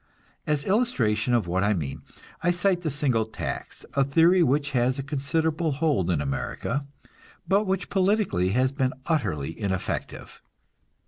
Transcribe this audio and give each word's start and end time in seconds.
As 0.47 0.63
illustration 0.63 1.35
of 1.35 1.45
what 1.45 1.63
I 1.63 1.75
mean, 1.75 2.01
I 2.41 2.49
cite 2.49 2.81
the 2.81 2.89
single 2.89 3.23
tax, 3.27 3.85
a 3.93 4.03
theory 4.03 4.41
which 4.41 4.71
has 4.71 4.97
a 4.97 5.03
considerable 5.03 5.73
hold 5.73 6.09
in 6.09 6.21
America, 6.21 6.87
but 7.47 7.65
which 7.67 7.87
politically 7.91 8.49
has 8.49 8.71
been 8.71 8.93
utterly 9.05 9.55
ineffective. 9.61 10.41